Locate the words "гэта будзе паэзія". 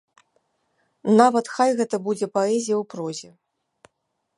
1.83-2.75